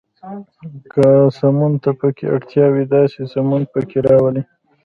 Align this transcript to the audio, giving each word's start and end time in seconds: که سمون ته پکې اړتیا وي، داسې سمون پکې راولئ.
که 0.91 1.07
سمون 1.39 1.73
ته 1.83 1.91
پکې 1.99 2.25
اړتیا 2.35 2.65
وي، 2.73 2.83
داسې 2.95 3.19
سمون 3.33 3.61
پکې 3.73 3.97
راولئ. 4.05 4.43